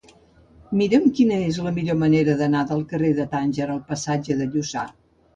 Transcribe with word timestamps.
Mira'm 0.77 1.03
quina 1.17 1.35
és 1.49 1.59
la 1.65 1.73
millor 1.75 1.99
manera 2.03 2.33
d'anar 2.39 2.63
del 2.71 2.81
carrer 2.93 3.11
de 3.19 3.27
Tànger 3.33 3.67
al 3.75 3.83
passatge 3.91 4.39
de 4.41 4.49
Lucà. 4.57 4.87